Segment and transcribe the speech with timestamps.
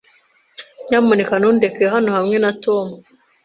[0.87, 2.87] Nyamuneka ntundeke hano hamwe na Tom.